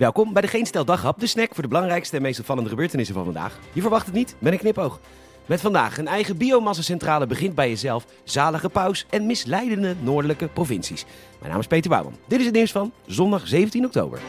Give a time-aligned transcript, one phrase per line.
[0.00, 3.14] Welkom bij de Geen Stel Daghap, de snack voor de belangrijkste en meest opvallende gebeurtenissen
[3.14, 3.58] van vandaag.
[3.72, 5.00] Je verwacht het niet, met een knipoog.
[5.46, 11.04] Met vandaag een eigen biomassa-centrale begint bij jezelf, zalige paus en misleidende noordelijke provincies.
[11.38, 12.16] Mijn naam is Peter Bouwman.
[12.26, 14.20] Dit is het nieuws van zondag 17 oktober.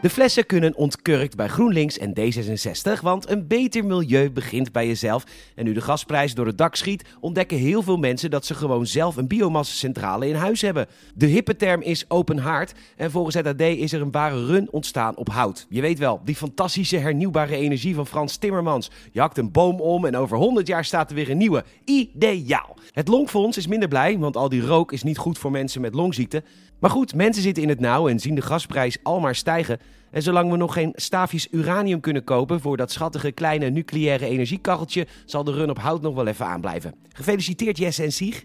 [0.00, 5.24] De flessen kunnen ontkurkt bij GroenLinks en D66, want een beter milieu begint bij jezelf.
[5.54, 8.86] En nu de gasprijs door het dak schiet, ontdekken heel veel mensen dat ze gewoon
[8.86, 10.86] zelf een biomassacentrale in huis hebben.
[11.14, 14.68] De hippe term is open haard en volgens het AD is er een ware run
[14.70, 15.66] ontstaan op hout.
[15.68, 18.90] Je weet wel, die fantastische hernieuwbare energie van Frans Timmermans.
[19.12, 21.64] Je hakt een boom om en over 100 jaar staat er weer een nieuwe.
[21.84, 22.76] Ideaal!
[22.90, 25.94] Het Longfonds is minder blij, want al die rook is niet goed voor mensen met
[25.94, 26.42] longziekte.
[26.78, 29.78] Maar goed, mensen zitten in het nauw en zien de gasprijs al maar stijgen.
[30.10, 35.06] En zolang we nog geen staafjes uranium kunnen kopen voor dat schattige kleine nucleaire energiekacheltje,
[35.24, 36.94] zal de run op hout nog wel even aanblijven.
[37.12, 38.44] Gefeliciteerd Jesse en Sieg.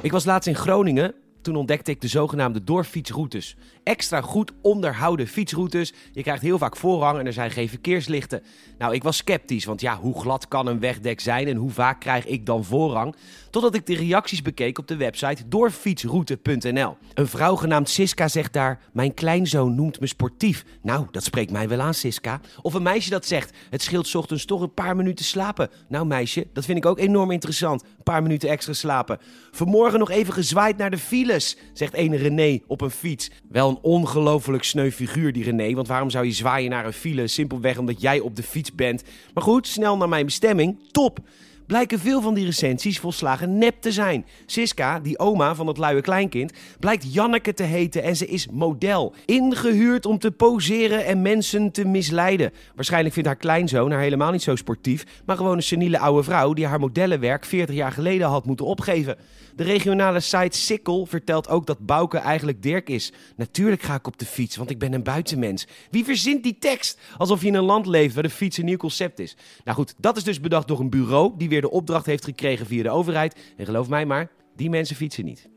[0.00, 3.56] Ik was laatst in Groningen toen ontdekte ik de zogenaamde doorfietsroutes.
[3.82, 5.92] Extra goed onderhouden fietsroutes.
[6.12, 8.42] Je krijgt heel vaak voorrang en er zijn geen verkeerslichten.
[8.78, 12.00] Nou, ik was sceptisch, want ja, hoe glad kan een wegdek zijn en hoe vaak
[12.00, 13.14] krijg ik dan voorrang?
[13.52, 16.96] Totdat ik de reacties bekeek op de website doorfietsroute.nl.
[17.14, 20.64] Een vrouw genaamd Siska zegt daar: Mijn kleinzoon noemt me sportief.
[20.82, 22.40] Nou, dat spreekt mij wel aan, Siska.
[22.62, 25.70] Of een meisje dat zegt: Het scheelt ochtends toch een paar minuten slapen.
[25.88, 27.82] Nou, meisje, dat vind ik ook enorm interessant.
[27.82, 29.18] Een paar minuten extra slapen.
[29.50, 33.30] Vanmorgen nog even gezwaaid naar de files, zegt ene René op een fiets.
[33.48, 35.74] Wel een ongelooflijk sneu figuur, die René.
[35.74, 37.26] Want waarom zou je zwaaien naar een file?
[37.26, 39.02] Simpelweg omdat jij op de fiets bent.
[39.34, 40.78] Maar goed, snel naar mijn bestemming.
[40.90, 41.20] Top!
[41.66, 44.26] Blijken veel van die recensies volslagen nep te zijn.
[44.46, 49.14] Siska, die oma van dat luie kleinkind, blijkt Janneke te heten en ze is model.
[49.24, 52.52] Ingehuurd om te poseren en mensen te misleiden.
[52.74, 56.52] Waarschijnlijk vindt haar kleinzoon haar helemaal niet zo sportief, maar gewoon een seniele oude vrouw
[56.52, 59.16] die haar modellenwerk 40 jaar geleden had moeten opgeven.
[59.56, 63.12] De regionale site Sikkel vertelt ook dat Bouke eigenlijk Dirk is.
[63.36, 65.66] Natuurlijk ga ik op de fiets, want ik ben een buitenmens.
[65.90, 67.00] Wie verzint die tekst?
[67.16, 69.36] Alsof je in een land leeft waar de fiets een nieuw concept is.
[69.64, 72.82] Nou goed, dat is dus bedacht door een bureau die de opdracht heeft gekregen via
[72.82, 73.36] de overheid.
[73.56, 75.50] En geloof mij maar, die mensen fietsen niet.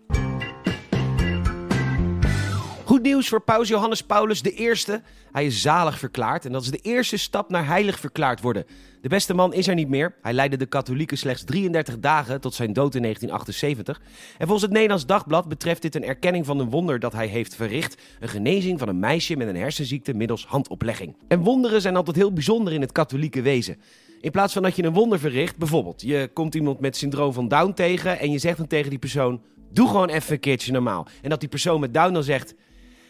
[2.85, 4.73] Goed nieuws voor paus Johannes Paulus I.
[5.31, 8.65] Hij is zalig verklaard en dat is de eerste stap naar heilig verklaard worden.
[9.01, 10.15] De beste man is er niet meer.
[10.21, 14.01] Hij leidde de katholieken slechts 33 dagen tot zijn dood in 1978.
[14.37, 17.55] En volgens het Nederlands Dagblad betreft dit een erkenning van een wonder dat hij heeft
[17.55, 18.01] verricht.
[18.19, 21.15] Een genezing van een meisje met een hersenziekte middels handoplegging.
[21.27, 23.77] En wonderen zijn altijd heel bijzonder in het katholieke wezen.
[24.25, 27.47] In plaats van dat je een wonder verricht, bijvoorbeeld, je komt iemand met syndroom van
[27.47, 29.41] Down tegen en je zegt dan tegen die persoon:
[29.71, 31.07] Doe gewoon even een keertje normaal.
[31.21, 32.55] En dat die persoon met Down dan zegt: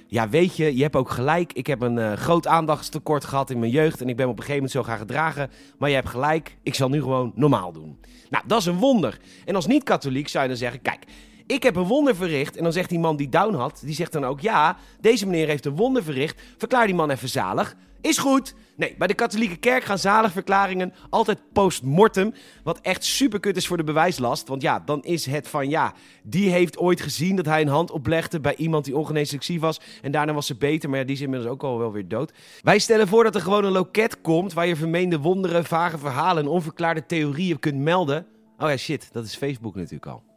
[0.07, 1.53] Ja, weet je, je hebt ook gelijk.
[1.53, 4.43] Ik heb een uh, groot aandachtstekort gehad in mijn jeugd en ik ben op een
[4.43, 5.49] gegeven moment zo gaan gedragen.
[5.77, 7.99] Maar je hebt gelijk, ik zal nu gewoon normaal doen.
[8.29, 9.19] Nou, dat is een wonder.
[9.45, 11.03] En als niet-katholiek zou je dan zeggen: Kijk.
[11.47, 12.57] Ik heb een wonder verricht.
[12.57, 15.47] En dan zegt die man die down had, die zegt dan ook: Ja, deze meneer
[15.47, 16.41] heeft een wonder verricht.
[16.57, 17.75] Verklaar die man even zalig.
[18.01, 18.55] Is goed.
[18.75, 22.33] Nee, bij de katholieke kerk gaan zaligverklaringen altijd post-mortem.
[22.63, 24.47] Wat echt superkut is voor de bewijslast.
[24.47, 27.91] Want ja, dan is het van ja, die heeft ooit gezien dat hij een hand
[27.91, 29.79] oplegde bij iemand die ongeneeslijk ziek was.
[30.01, 32.33] En daarna was ze beter, maar ja, die is inmiddels ook al wel weer dood.
[32.61, 36.43] Wij stellen voor dat er gewoon een loket komt waar je vermeende wonderen, vage verhalen
[36.43, 38.25] en onverklaarde theorieën kunt melden.
[38.57, 40.34] Oh ja, shit, dat is Facebook natuurlijk al.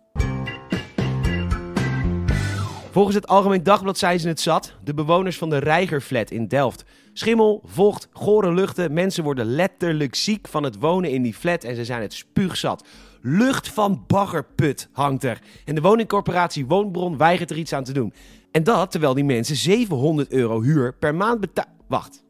[2.91, 4.75] Volgens het Algemeen Dagblad zijn ze het zat.
[4.85, 6.85] De bewoners van de Reigerflat in Delft.
[7.13, 8.93] Schimmel, vocht, gore luchten.
[8.93, 12.85] Mensen worden letterlijk ziek van het wonen in die flat en ze zijn het spuugzat.
[13.21, 15.41] Lucht van baggerput hangt er.
[15.65, 18.13] En de woningcorporatie Woonbron weigert er iets aan te doen.
[18.51, 21.73] En dat terwijl die mensen 700 euro huur per maand betalen.
[21.89, 22.25] Wacht.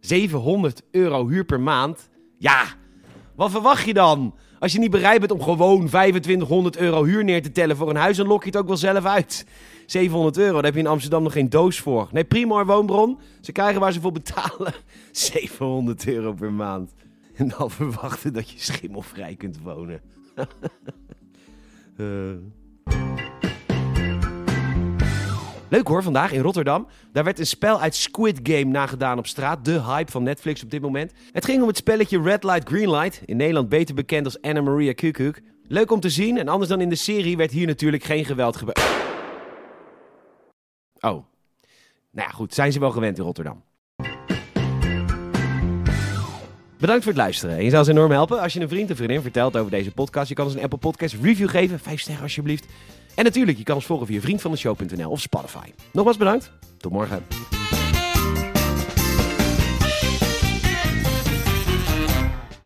[0.00, 2.08] 700 euro huur per maand?
[2.38, 2.64] Ja,
[3.36, 4.34] wat verwacht je dan?
[4.62, 7.96] Als je niet bereid bent om gewoon 2500 euro huur neer te tellen voor een
[7.96, 9.46] huis, dan lok je het ook wel zelf uit.
[9.86, 12.08] 700 euro, daar heb je in Amsterdam nog geen doos voor.
[12.12, 14.74] Nee, Primor Woonbron, ze krijgen waar ze voor betalen.
[15.10, 16.92] 700 euro per maand.
[17.34, 20.00] En dan verwachten dat je schimmelvrij kunt wonen.
[21.96, 22.30] uh.
[25.72, 26.86] Leuk hoor, vandaag in Rotterdam.
[27.12, 29.64] Daar werd een spel uit Squid Game nagedaan op straat.
[29.64, 31.12] De hype van Netflix op dit moment.
[31.30, 33.22] Het ging om het spelletje Red Light Green Light.
[33.24, 35.42] In Nederland beter bekend als Anna Maria Kukuk.
[35.68, 38.56] Leuk om te zien en anders dan in de serie werd hier natuurlijk geen geweld
[38.56, 38.80] gebeurd.
[41.00, 41.10] Oh.
[41.10, 41.24] Nou
[42.12, 42.54] ja, goed.
[42.54, 43.62] Zijn ze wel gewend in Rotterdam.
[46.78, 47.56] Bedankt voor het luisteren.
[47.56, 49.90] En je zou ons enorm helpen als je een vriend of vriendin vertelt over deze
[49.90, 50.28] podcast.
[50.28, 51.78] Je kan ons een Apple Podcast review geven.
[51.78, 52.66] Vijf sterren alsjeblieft.
[53.14, 55.72] En natuurlijk, je kan ons volgen via vriendvandeshow.nl of Spotify.
[55.92, 56.50] Nogmaals bedankt.
[56.78, 57.51] Tot morgen.